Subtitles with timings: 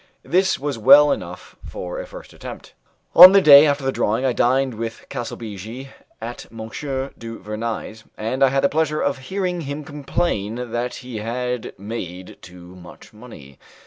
[0.23, 2.73] This was well enough for a first attempt.
[3.13, 5.89] On the day after the drawing I dined with Calsabigi
[6.19, 6.69] at M.
[7.19, 12.39] du Vernai's, and I had the pleasure of hearing him complain that he had made
[12.41, 13.59] too much money.